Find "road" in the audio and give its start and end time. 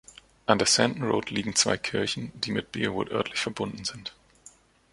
1.07-1.29